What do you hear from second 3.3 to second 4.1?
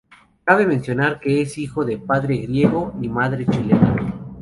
chilena.